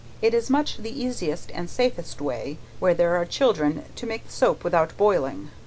It 0.19 0.33
is 0.33 0.49
much 0.49 0.77
the 0.77 0.89
easiest 0.99 1.51
and 1.51 1.69
safest 1.69 2.21
way, 2.21 2.57
where 2.79 2.95
there 2.95 3.15
are 3.17 3.23
children, 3.23 3.83
to 3.97 4.07
make 4.07 4.25
the 4.25 4.33
soap 4.33 4.63
without 4.63 4.97
boiling. 4.97 5.51